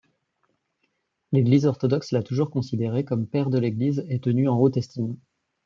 [1.31, 5.15] L’Église orthodoxe l'a toujours considéré comme Père de l'Église et tenu en haute estime.